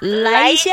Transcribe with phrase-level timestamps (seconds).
[0.00, 0.72] 来一下。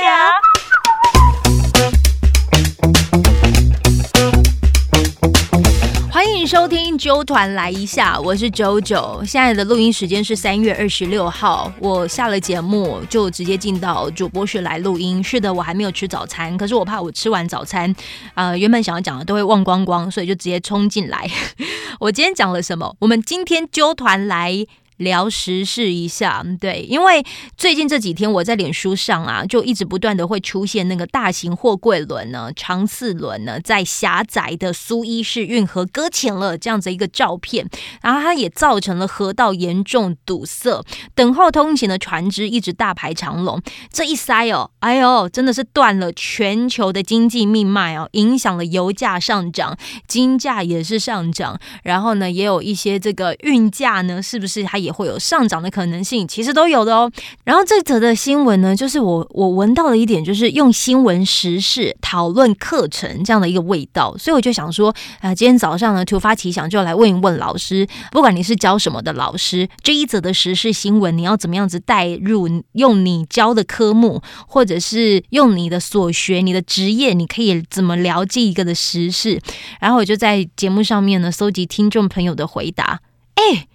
[6.09, 9.21] 欢迎收听揪团来一下，我是九九。
[9.25, 15.21] 现在的录音时间是三月二十六号，我下了节目就直接进到主播室来录音。
[15.21, 17.93] 是的，我还没有吃早餐，可是我怕我吃完早餐，
[18.35, 21.29] 呃，原本想要讲的都会忘光光，所以就直接冲进来。
[21.99, 22.95] 我今天讲了什么？
[22.99, 24.65] 我们今天揪团来。
[24.97, 27.23] 聊时事一下，对，因为
[27.55, 37.69] 最近这几天我在脸书上啊，就一直不断的会出现那个大型货柜轮呢、长四轮呢，在狭窄的苏伊士运河搁浅了这样子一个照片，
[38.01, 54.86] 然后它也造成了河道严重堵塞，等候通行的船只一直大排长龙，这一塞哦，哎呦，真的是断了全球的经济命脉哦，影响了油价上涨，金价也是上涨，然后呢，也有一些这个运价呢，是不是它也。
[54.87, 57.11] 也会有上涨的可能性，其实都有的哦。
[57.43, 79.41] 然后这则的新闻呢，就是我我闻到了一点，就是用新闻时事讨论课程这样的一个味道，所以我就想说，啊，今天早上呢突发奇想，就来问一问老师，不管你是教什么的老师，这一则的时事新闻，你要怎么样子带入，用你教的科目，或者是用你的所学、你的职业，你可以怎么了解一个的时事？
[79.81, 83.01] 然后我就在节目上面呢，搜集听众朋友的回答，
[83.35, 83.67] 哎。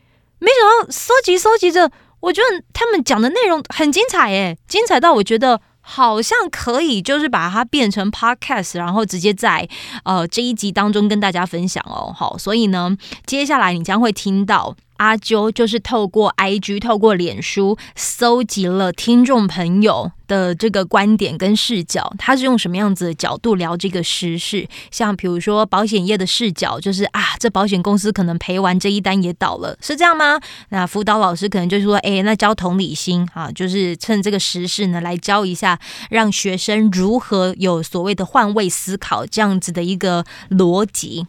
[0.43, 9.69] 没想到搜集搜集着，我觉得他们讲的内容很精彩耶，精彩到我觉得好像可以就是把它变成 podcast，然后直接在
[10.05, 12.13] 呃这一集当中跟大家分享哦。
[12.13, 14.77] 好，所以呢，接下来你将会听到。
[15.03, 24.69] 阿啾就是透过 IG、透过脸书搜集了听众朋友的这个观点跟视角，他是用什么样子的角度聊这个时事？
[24.93, 30.39] 像比如说保险业的视角，就是啊，这保险公司可能赔完这一单也倒了，是这样吗？
[30.69, 35.77] 那辅导老师可能就是说，哎，那教同理心啊，就是趁这个时事呢来教一下，
[36.11, 41.27] 让学生如何有所谓的换位思考这样子的一个逻辑。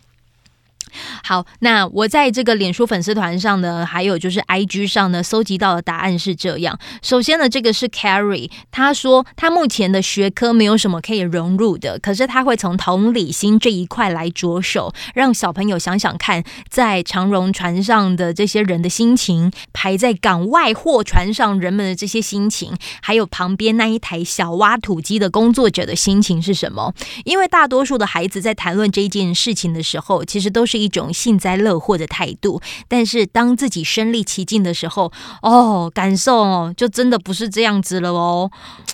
[1.24, 6.78] 好，那我在这个脸书粉丝团上呢，还有就是 I G 上呢，搜集到的答案是这样。
[7.02, 26.94] 首先呢，这个是 Carrie，他说他目前的学科没有什么可以融入的，可是他会从同理心这一块来着手，让小朋友想想看，在长荣船上的这些人的心情，排在港外货船上人们的这些心情，还有旁边那一台小挖土机的工作者的心情是什么？
[27.26, 30.83] 因为大多数的孩子在谈论这件事情的时候，其实都是。
[30.84, 35.12] 一种幸灾乐祸的态度，但是当自己身历其境的时候，
[35.42, 38.52] 哦，感受哦就真的不是这样子了哦。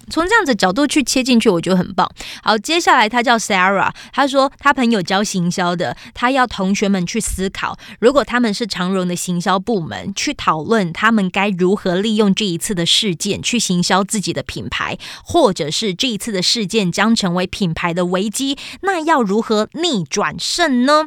[0.09, 2.09] 从这样子角度去切进去，我觉得很棒。
[2.43, 21.05] 好，接下来他叫 Sarah，他说他朋友教行销的，他要同学们去思考，如果他们是长荣的行销部门，去讨论他们该如何利用这一次的事件去行销自己的品牌，或者是这一次的事件将成为品牌的危机，那要如何逆转胜呢？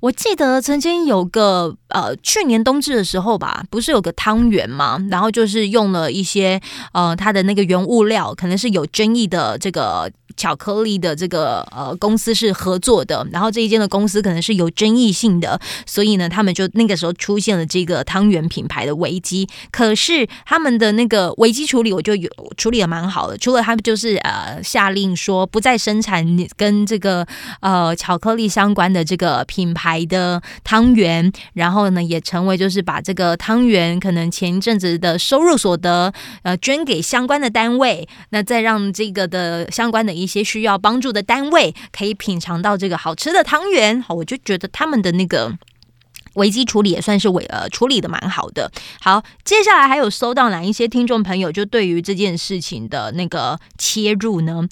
[0.00, 4.98] 我记得曾经有个呃，去年冬至的时候吧，不是有个汤圆吗？
[5.10, 6.60] 然后就是用了一些
[6.92, 10.10] 呃，它的那个原物料可能是有争议的这个。
[10.36, 19.48] 巧克力的这个呃公司是合作的，然后这一间的公司可能是有争议性的，所以呢，他们就那个时候出现了这个汤圆品牌的危机。
[19.70, 23.38] 可是他们的那个危机处理，我就有处理的蛮好的。
[23.38, 26.22] 除了他们就是呃下令说不再生产
[26.54, 27.26] 跟这个
[27.60, 36.12] 呃巧克力相关的这个品牌的汤圆，然后呢也成为就是把这个汤圆可能前一阵子的收入所得
[36.42, 45.52] 呃捐给相关的单位，那再让这个的相关的一些需要帮助的单位可以品尝到这个好吃的汤圆，好，我就觉得他们的那个
[46.36, 48.70] 危机处理也算是为呃处理的蛮好的。
[49.00, 54.68] 好，接下来还有收到哪一些听众朋友就对于这件事情的那个切入呢？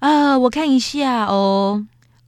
[0.00, 1.86] 啊，我看一下哦。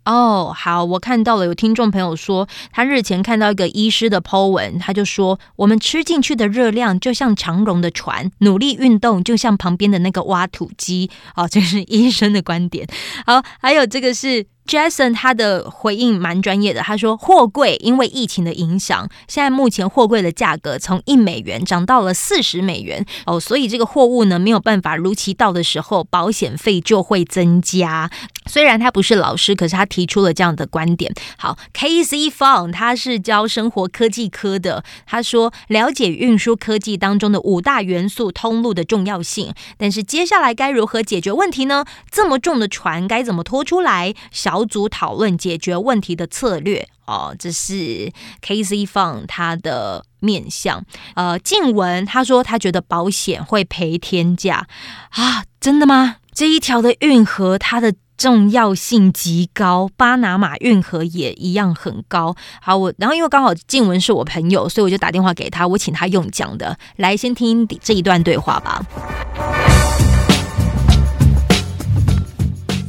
[0.08, 11.10] 哦，好，我看到了，有听众朋友说，他日前看到一个医师的 po 文，他就说，我们吃进去的热量就像长龙的船，努力运动就像旁边的那个挖土机。
[11.36, 12.88] 哦，这是医生的观点。
[13.26, 14.46] 好，还有这个是。
[14.68, 28.10] Jason 他的回应蛮专业的，他说货柜因为疫情的影响，现在目前货柜的价格从一美元涨到了四十美元哦，所以这个货物呢没有办法如期到的时候，保险费就会增加。
[28.44, 31.12] 虽然他不是老师，可是他提出了这样的观点。
[31.38, 41.86] 好，KZ Fang 他是教生活科技科的，他说了解运输科技当中的五大元素通路的重要性，但是接下来该如何解决问题呢？
[42.10, 44.14] 这么重的船该怎么拖出来？
[44.30, 46.88] 小小组讨论解决问题的策略。
[47.06, 48.12] 哦，这是
[48.42, 50.84] K C Fun 他的面相。
[51.14, 54.66] 呃，静文他说他觉得保险会赔天价
[55.10, 56.16] 啊，真的吗？
[56.34, 57.94] 这一条的运河它的。
[58.18, 62.34] 重要性极高，巴拿马运河也一样很高。
[62.60, 66.76] 好，我然后因为刚好静文是我朋友，所以我就打电话给他，我请他用讲的。
[66.96, 68.84] 来，先听这一段对话吧。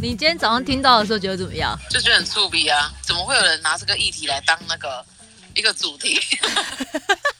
[0.01, 1.77] 你今天早上听到的时候觉得怎么样？
[1.89, 2.91] 就觉得很触鼻啊！
[3.01, 5.05] 怎么会有人拿这个议题来当那个
[5.55, 6.19] 一个主题？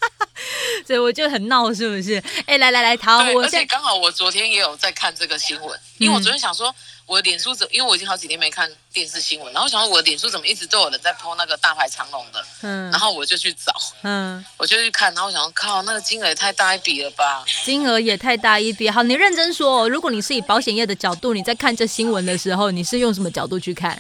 [0.88, 2.21] 所以我就很闹，是不是？
[2.45, 6.74] 哎，来来来，陶，而且刚好我昨天也有在看这个新闻，因为我昨天想说。
[7.10, 7.68] 我的脸书怎？
[7.71, 13.74] 因为我已经好几天没看电视新闻，然后想说我的脸书怎么一直都有人在泼那个大排长龙的，嗯，然后我就去找，
[14.04, 17.44] 嗯，我就去看，然后我想说靠，那个金额也太大一笔了吧？
[17.66, 18.88] 金额也太大一笔。
[18.88, 24.00] 好，你认真说，如果你是以保险业的角度，你在看这新闻的时候，你是用什么角度去看？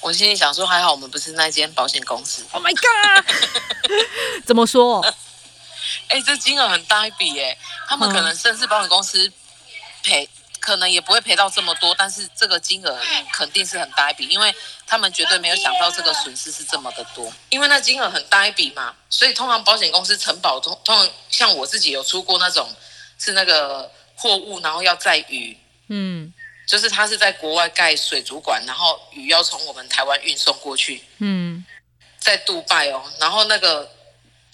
[0.00, 2.42] 我心里想说，还好我们不是那间保险公司。
[2.52, 3.26] Oh my god！
[4.46, 5.04] 怎么说？
[6.08, 7.56] 哎，这金额很大一笔哎，
[7.88, 9.32] 他们可能甚至保险公司
[10.02, 10.28] 赔。
[10.60, 12.98] 可能也不会赔到这么多，但是这个金额
[13.34, 14.54] 肯定是很大一笔，因为
[14.86, 17.30] 他们绝对没有想到这个损失是这么的多。
[17.50, 22.66] 因为那金额很大一笔嘛，所以通常保险公司承保通通常像我自己有出过那种
[23.18, 25.54] 是那个货物，然后要载鱼，
[25.88, 26.32] 嗯，
[26.66, 31.62] 就是他是在国外盖水族馆，然后鱼要从我们台湾运送过去，嗯，
[32.18, 33.86] 在杜拜哦，然后那个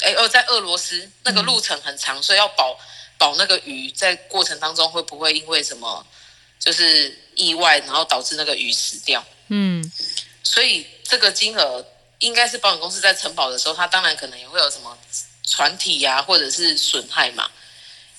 [0.02, 2.78] 哎哦在俄罗斯那个路程很长，所以要保。
[3.20, 6.06] 保那个鱼在过程当中会不会因为什么
[6.58, 9.22] 就是意外，然后导致那个鱼死掉？
[9.48, 9.92] 嗯，
[10.42, 11.86] 所以这个金额
[12.20, 14.96] 应该是保险公司在承保的时候，它当然可能也会有什么
[15.46, 17.50] 船体呀，或者是损害嘛。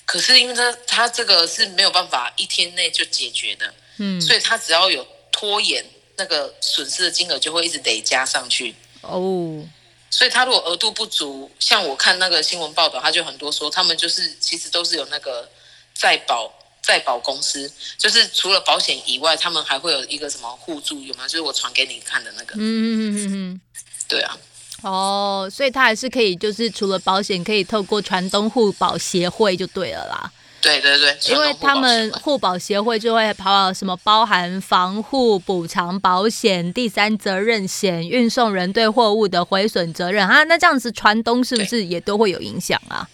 [0.06, 5.84] 可是因为它它这个是没有办法一天内就解决的，嗯，所以它只要有拖延，
[6.14, 8.72] 那个损失的金额就会一直得加上去。
[9.00, 9.66] 哦。
[10.12, 15.48] 所以，他如果额度不足，像我看那个新闻报道，他就很多说，他们就是其实都是有那个
[15.94, 21.26] 在保在保公司，就是除了保险以外，他们还会有一个什么互助，有吗？
[21.26, 22.54] 就是我传给你看的那个。
[22.56, 23.60] 嗯嗯嗯嗯嗯。
[24.06, 24.36] 对啊。
[24.82, 30.30] 哦，所以他还是可以，就是除了保险，可以透过传东互保协会就对了啦。
[30.62, 43.08] 对对对，因为他们互保协会就会跑什么包含防护补偿保险、第三责任险、运送人对货物的毁损责任啊，那这样子船东是不是也都会有影响啊？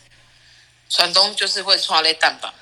[0.90, 2.52] 船东就是会抓类蛋吧？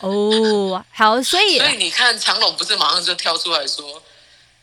[0.00, 4.02] 哦，好，所以 所以你看长隆不是马上就跳出来说，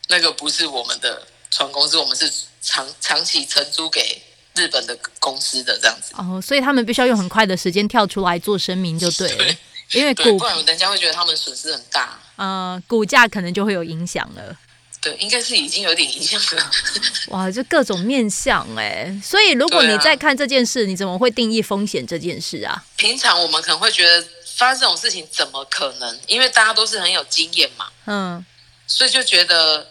[0.08, 2.28] 那个不是我们的船公司，我们是
[2.60, 4.22] 长长期承租给。
[4.56, 9.54] 日本的公司的这样子哦，所以他们必须要用很快的时间跳出来做声明，就对了。
[9.92, 12.18] 因为股，不然人家会觉得他们损失很大。
[12.38, 14.56] 嗯，股价可能就会有影响了。
[15.00, 16.70] 对，应该是已经有点影响了。
[17.28, 19.16] 哇，就各种面相哎。
[19.22, 22.84] 所以如果你在看这件事，你怎么会定义风险这件事啊？
[22.96, 24.26] 平常我们可能会觉得
[24.56, 26.18] 发生这种事情怎么可能？
[26.26, 27.86] 因为大家都是很有经验嘛。
[28.06, 28.44] 嗯，
[28.86, 29.86] 所以就觉得。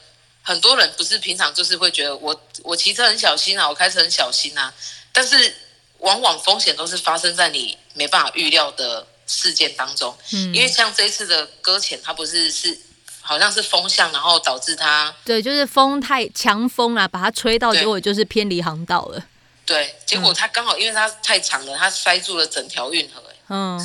[0.48, 4.72] 很多人不是平常就是会觉得我我骑车很小心啊，我开车很小心啊，
[5.12, 5.56] 但是
[5.98, 10.16] 往往风险都是发生在你没办法预料的事件当中。
[10.34, 12.78] 嗯，因为像这一次的搁浅，它不是是
[13.22, 19.26] 好像是风向，然后导致它对，就是风太强风啊，把它吹到，结果就是偏离航道了。
[19.66, 23.24] 对，结果它刚好因为它太长了，它塞住了整条运河。
[23.50, 23.80] 嗯。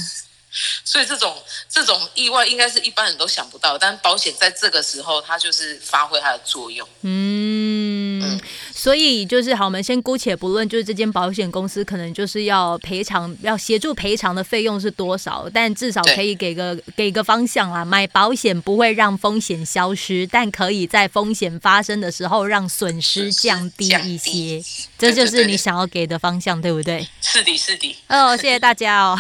[0.84, 1.36] 所以这种
[1.68, 6.86] 这种意外应该是一般人都想不到，但保险在这个时候它就是发挥它的作用。
[7.02, 8.40] 嗯，
[8.74, 17.84] 所以就是好，我们先姑且不论，就是这间保险公司可能就是要赔偿，要协助赔偿的费用是多少，但至少可以给个给个方向啦。
[17.84, 24.62] 买保险不会让风险消失，但可以在风险发生的时候让损失降低一些，
[24.98, 27.06] 这就是你想要给的方向，对不对？
[27.20, 27.96] 是的，是的。
[28.08, 29.18] 哦，谢谢大家哦。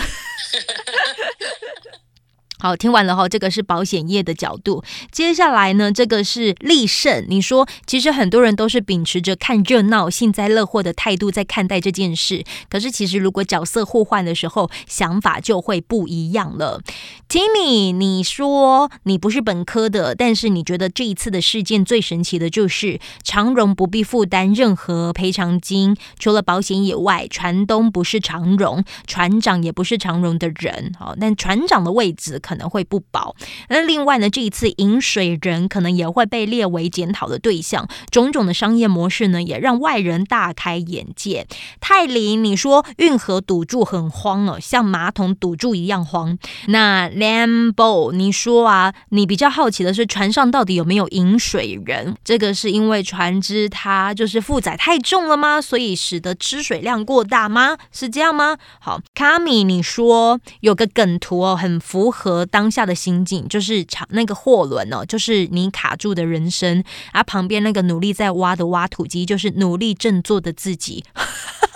[2.60, 4.84] 好，听完了哈，这个是保险业的角度。
[5.10, 7.24] 接下来呢，这个是利胜。
[7.26, 12.44] 你说，其实很多人都是秉持着看热闹、幸灾乐祸的态度在看待这件事。
[12.68, 16.82] 可是，其实如果角色互换的时候，想法就会不一样了。
[17.30, 30.92] Timmy，你说你不是本科的，但是你觉得这一次的事件最神奇的就是长荣不必负担任何赔偿金，除了保险以外，船东不是长荣，船长也不是长荣的人。
[30.98, 32.38] 好，但船长的位置。
[32.50, 33.36] 可能会不保。
[33.68, 37.88] 那另外呢，这一次饮水人可能也会被列为检讨的对象。
[38.10, 41.46] 种种的商业模式呢，也让外人大开眼界。
[41.80, 46.36] 泰林，你说运河堵住很慌哦，像马桶堵住一样慌。
[46.66, 52.16] 那 Lambo，你说啊，你比较好奇的是船上到底有没有饮水人？
[52.24, 55.60] 这个是因为船只它就是负载太重了吗？
[55.60, 57.76] 所以使得吃水量过大吗？
[57.92, 58.58] 是这样吗？
[58.80, 66.82] 好，卡米，你说有个梗图哦，很符合当下的心境，就是长那个货轮哦，就是你卡住的人生
[67.12, 71.04] 而，旁边那个努力在挖的挖土机，就是努力振作的自己。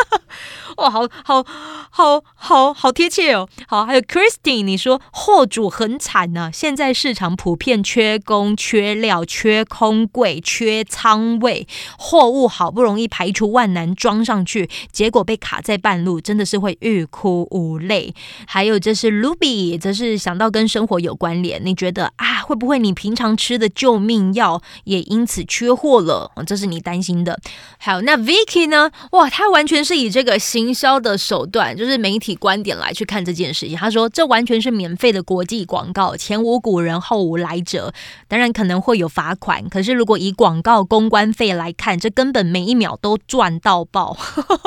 [0.76, 1.44] 哇，好好
[1.90, 3.48] 好好好贴切哦！
[3.68, 6.50] 好，还有 Christine，你说货主很惨呢。
[6.52, 18.12] 现在市场普遍缺工、缺料、缺空柜、缺仓位，货物好不容易排除万难装上去，结果被卡在半路，真的是会欲哭无泪。
[18.46, 26.32] 还有这是 Ruby，则是想到跟生活有关联，你觉得啊，会不会你平常吃的救命药也因此缺货了？
[26.44, 27.38] 这是你担心的。
[27.78, 28.90] 还有那 Vicky 呢？
[29.12, 30.63] 哇，他完全是以这个新。
[30.64, 33.76] 营销的手段就是媒体观点来去看这件事情。
[33.76, 37.92] 他说，这完全是免费的国际广告，前无古人后无来者。
[38.26, 44.16] 当然可能会有罚款，可是如果以广告公关费来看，这根本每一秒都赚到爆。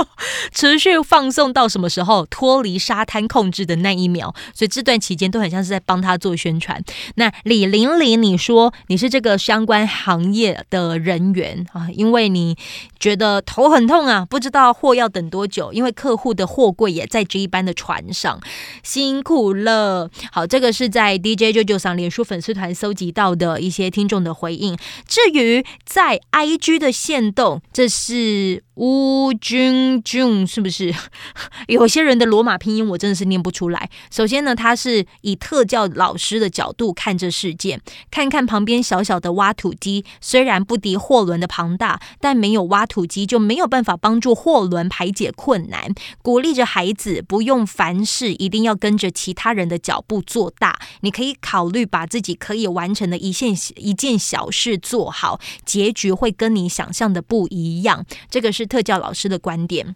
[0.54, 2.25] 持续放送到什么时候？
[2.27, 4.36] 脱离沙滩控制的那一秒。
[4.54, 6.82] 所以这段期间都很像是在帮他做宣传。
[7.16, 11.88] 那李玲玲，你说你是这个相关行业的人员啊？
[11.92, 12.56] 因为你
[13.00, 15.87] 觉得头很痛啊，不知道货要等多久，因为。
[15.91, 18.39] 客户的货柜也在这一班的船上，
[18.84, 20.10] 辛苦了。
[20.32, 24.77] 好，这个是在 DJ 九九上脸书粉丝团搜集到的一些听众的回应。
[25.08, 28.63] 至于在 IG 的线动，这是。
[28.77, 30.94] 乌君君是不是？
[31.67, 33.89] 有些人的罗马拼音我真的是念不出来。
[34.12, 45.76] 首先呢，他是以特教老师的角度看这事件，看看旁边小小的挖土机，虽然不敌货轮的庞大，但没有挖土机就没有办法帮助货轮排解困难。
[46.22, 58.05] 鼓励着孩子不用凡事一定要跟着其他人的脚步做大，你可以考虑把自己可以完成的一件一件小事做好，结局会跟你想象的不一样。
[58.29, 58.67] 这个是。
[58.67, 59.96] 特教老师的观点。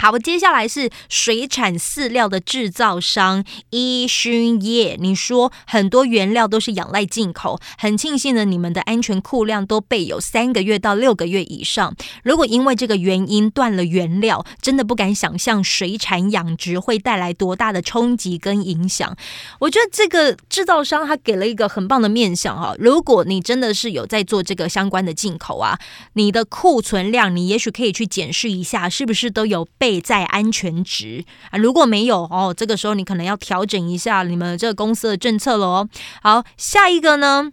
[0.00, 4.96] 好，接下来是水产饲料的制造商一勋业。
[4.98, 11.94] 你说很多原料都是仰赖进口，很庆幸呢，你们的安全库量都备有三个月到六个月以上。
[12.24, 19.14] 如果因为这个原因断了原料，真的不敢想象水产养殖会带来多大的冲击跟影响。
[19.58, 22.74] 我觉得这个制造商他给了一个很棒的面向哈。
[22.78, 25.78] 如果你真的是有在做这个相关的进口啊，
[26.14, 29.89] 你的库存量你也许可以去检视一下，是不是都有备。
[29.98, 35.88] 在安全值啊，如果没有哦，这个时候你可能要调整一下你们这个公司的政策了哦。
[36.22, 37.50] 好，下一个呢，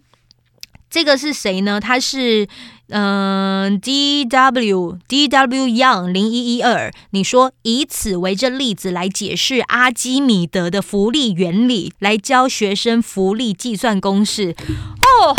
[0.90, 1.80] 这个是谁呢？
[1.80, 2.46] 他是
[2.90, 6.92] 嗯，D W D W Young 零一一二。
[7.10, 14.54] 你说以此为这例子来解释阿基米德的浮力原理，来教学生浮力计算公式
[15.00, 15.36] 哦。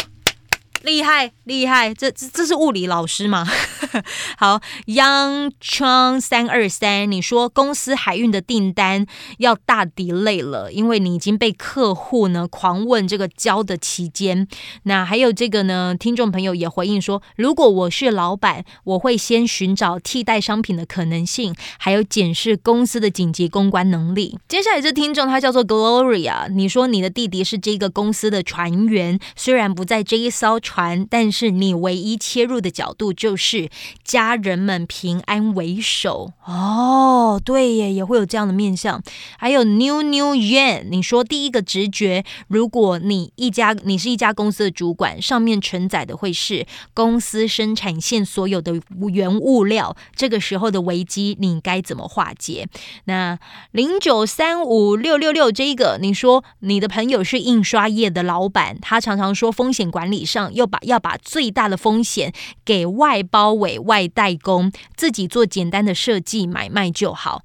[0.83, 3.45] 厉害厉害，这这这是物理老师吗？
[4.37, 9.05] 好，Young Chang 三二三，你说公司海运的订单
[9.39, 14.47] 要大 delay 了，因为你已经被客户呢狂问这个交的期间。
[14.83, 24.39] 那还有这个呢，听众朋友也回应说，如果我是老板，我会先寻找替代商品的可能性，还有检视公司的紧急公关能力。
[24.47, 30.57] 接下来这听众他叫做 Gloria，你说你的弟弟是这个公司的船员，虽然不在这一艘。
[30.69, 30.69] 船，
[31.09, 33.69] 但是你唯一切入的角度就是
[34.03, 39.01] 家人们平安为首哦，对耶，也会有这样的面相。
[39.37, 48.79] 还有 New New Yan，你说第一个直觉，如果你一家你是一家公司的主管，上面承载的会是公司生产线所有的
[49.11, 52.67] 原物料，这个时候的危机你该怎么化解？
[53.05, 53.37] 那
[53.71, 60.51] 零九三五六六六这一个，你说你的朋友是印刷业的老板，他常常说风险管理上。
[60.59, 62.33] 又把要把最大的风险
[62.65, 67.43] 给外包委外代工，自己做简单的设计买卖就好。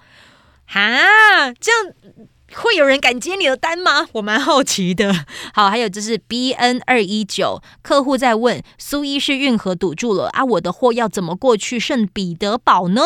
[0.67, 1.95] 哈，这样
[2.53, 4.09] 会有人敢接你的单吗？
[4.15, 5.27] 我蛮好奇的。
[5.53, 13.03] 好，还有就是 B N 二一九客户在问苏伊士运河堵住了啊，我的货要怎么过去圣彼得堡呢？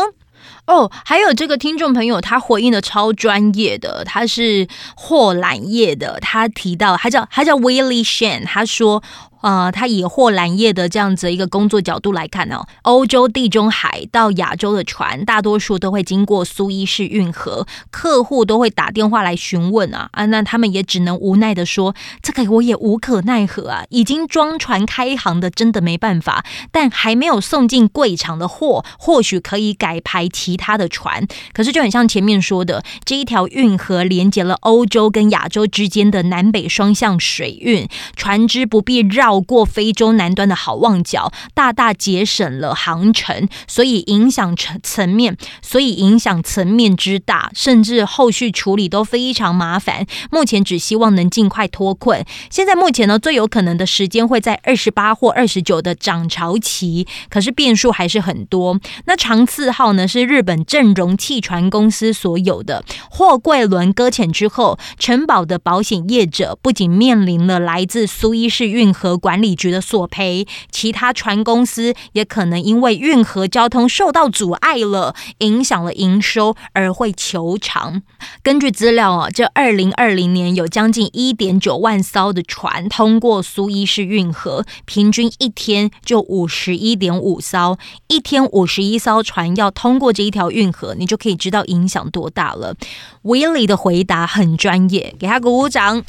[0.68, 9.02] 哦，还有这个听众朋友，他回应的超专业的，他是货揽业的，他提到他叫他叫 Willie Shan，他说
[9.40, 31.25] 呃，它以货揽业的这样子一个工作角度来看呢，欧洲地中海到亚洲的船，大多数都会经过苏伊士运河，客户都会打电话来询问啊啊，那他们也只能无奈的说，这个我也无可奈何啊，已经装船开航的，真的没办法，但还没有送进柜场的货，或许可以改排其他的船。
[31.52, 39.27] 可是就很像前面说的，这一条运河连接了欧洲跟亚洲之间的南北双向水运，船只不必绕。
[39.28, 50.06] 绕过非洲南端的好望角，大大节省了航程，所以影响层层面，所以影响层面之大，甚至后续处理都非常麻烦。
[50.30, 52.25] 目前只希望能尽快脱困。
[52.49, 58.80] 现在目前呢，最有可能的时间会在二十八或二十九的涨潮期，可是变数还是很多。
[59.04, 69.17] 那长次号呢，是日本正荣汽船公司所有的货柜轮搁浅之后，城堡的保险业者不仅面临了来自苏伊士运河。
[69.18, 78.02] 管理局的索赔，其他船公司也可能因为运河交通受到阻碍了，影响了营收而会求偿。
[78.42, 92.75] 根据资料啊，这二零二零年有将近一点九万艘的船通过苏伊士运河，平均一天就五十一点五艘，一天五十一艘船要通过这一条运河，你就可以知道影响多大了。
[93.22, 96.02] 威利的回答很专业，给他鼓鼓掌。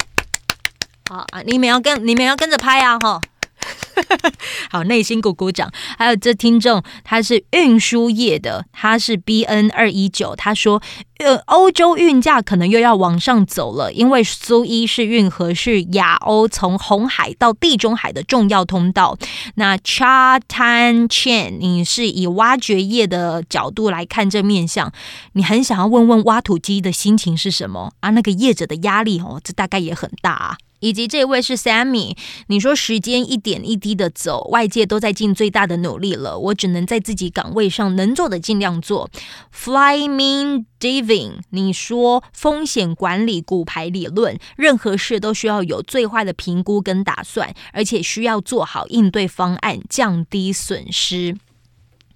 [1.10, 3.20] 好啊，你们要跟你们要跟着拍啊，哈。
[4.70, 5.68] 好，内心鼓鼓掌。
[5.98, 10.80] 还有这听众，他是运输业的，他是 B N 二一九，他说，
[11.18, 19.18] 呃，欧洲运价可能又要往上走了，因为苏伊士运河是亚欧从红海到地中海的重要通道。
[19.56, 24.90] 那 Chartan Chen，你是以挖掘业的角度来看这面相，
[25.32, 28.10] 你很想要问问挖土机的心情是什么啊？
[28.10, 30.56] 那个业者的压力哦，这大概也很大啊。
[30.80, 32.16] 以及这位是 Sammy，
[32.48, 39.10] 你说时间一点一滴的走，外界都在尽最大的努力了，我只能在自己岗位上能做的尽量做。
[39.54, 51.36] Flying Diving，你说风险管理骨牌理论，任何事都需要有最坏的评估跟打算，而且需要做好应对方案，降低损失。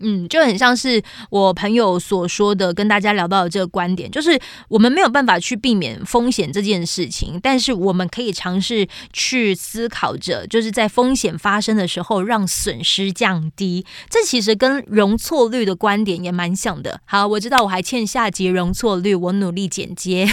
[0.05, 13.87] 嗯，就很像是我朋友所说的，跟大家聊到的这个观点，就是我们没有办法去避免风险这件事情，但是我们可以尝试去思考着，就是在风险发生的时候，让损失降低。
[14.11, 17.01] 这其实跟容错率的观点也蛮像的。
[17.07, 20.29] 好，我知道我还欠下集容错率，我努力剪接。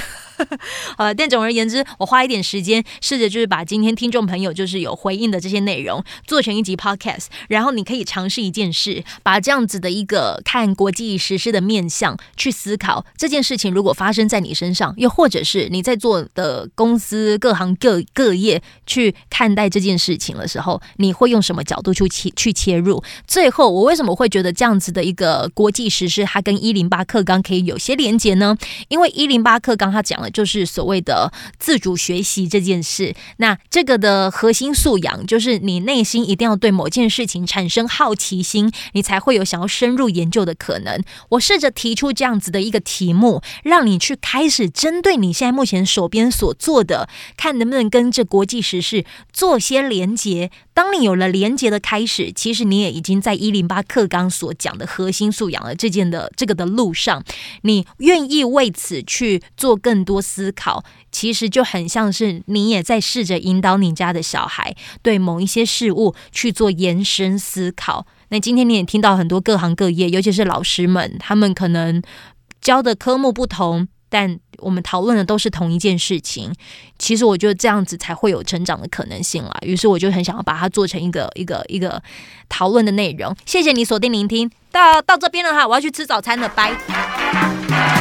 [0.97, 23.03] 呃，但总而言之，我花一点时间，试着就是把今天听众朋友就是有回应的这些内容做成一集 podcast，然后你可以尝试一件事，把这样子的一个看国际实施的面向去思考这件事情，如果发生在你身上，又或者是你在做的公司各行各各业去看待这件事情的时候，你会用什么角度去切去切入？
[23.27, 28.57] 最后，我为什么会觉得这样子的一个国际实施，它跟一零八课纲可以有些连接呢？
[28.87, 30.30] 因为一零八课纲它讲了。
[30.31, 41.01] 就是所谓的自主学习这件事，那这个的核心素养就是你内心一定要对某件事情产生好奇心，你才会有想要深入研究的可能。
[41.29, 50.49] 我试着提出这样子的一个题目，让你去开始针对你现在目前手边所做的，看能不能跟这国际时事做些连结。
[50.73, 57.23] 当你有了连接的开始，其实你也已经在一零八课纲所讲的核心素养的这件的这个的路上，
[57.63, 68.05] 你愿意为此去做更多多思考，其实就很像是你也在试着引导你家的小孩对某一些事物去做延伸思考。
[68.27, 72.01] 那今天你也听到很多各行各业，尤其是老师们，他们可能
[72.59, 73.87] 教的科目不同。
[74.13, 76.53] 但我们讨论的都是同一件事情，
[76.99, 79.57] 其实我觉得这样子才会有成长的可能性啦。
[79.61, 82.03] 于是我就很想要把它做成一个一个一个
[82.49, 83.33] 讨论的内容。
[83.45, 88.00] 谢谢你锁定聆听，到到这边了哈，我要去吃早餐了，拜。